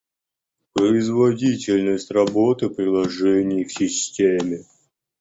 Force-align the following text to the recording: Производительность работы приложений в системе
Производительность 0.73 2.09
работы 2.09 2.71
приложений 2.71 3.65
в 3.65 3.71
системе 3.73 4.65